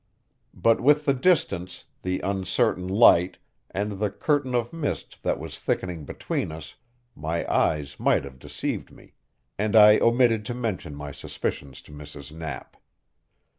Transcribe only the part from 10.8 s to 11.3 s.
my